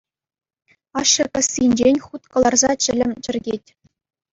[0.99, 3.63] Ашшӗ кӗсйинчен хут кӑларса чӗлӗм чӗркет.